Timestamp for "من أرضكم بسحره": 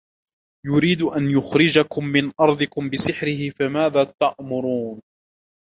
2.05-3.49